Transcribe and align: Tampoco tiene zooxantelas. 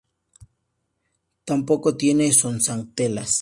Tampoco 1.45 1.95
tiene 1.95 2.33
zooxantelas. 2.33 3.29